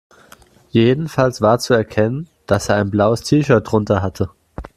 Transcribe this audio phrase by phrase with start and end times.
[0.71, 4.31] Jedenfalls war zu erkennen, dass er ein blaues T-Shirt drunter hatte.